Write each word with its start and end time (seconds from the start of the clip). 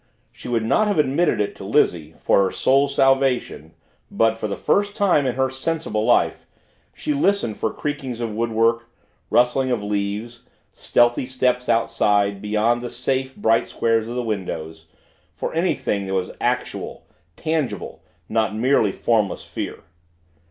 She 0.31 0.47
would 0.47 0.65
not 0.65 0.87
have 0.87 0.97
admitted 0.97 1.39
it 1.39 1.55
to 1.57 1.63
Lizzie, 1.63 2.15
for 2.19 2.43
her 2.43 2.49
soul's 2.49 2.95
salvation 2.95 3.75
but, 4.09 4.35
for 4.35 4.47
the 4.47 4.55
first 4.55 4.95
time 4.95 5.27
in 5.27 5.35
her 5.35 5.51
sensible 5.51 6.03
life, 6.05 6.47
she 6.91 7.13
listened 7.13 7.57
for 7.57 7.71
creakings 7.71 8.19
of 8.19 8.33
woodwork, 8.33 8.89
rustling 9.29 9.69
of 9.69 9.83
leaves, 9.83 10.41
stealthy 10.73 11.27
steps 11.27 11.69
outside, 11.69 12.41
beyond 12.41 12.81
the 12.81 12.89
safe, 12.89 13.35
bright 13.35 13.67
squares 13.67 14.07
of 14.07 14.15
the 14.15 14.23
windows 14.23 14.87
for 15.35 15.53
anything 15.53 16.07
that 16.07 16.15
was 16.15 16.31
actual, 16.41 17.05
tangible, 17.35 18.01
not 18.27 18.55
merely 18.55 18.91
formless 18.91 19.45
fear. 19.45 19.83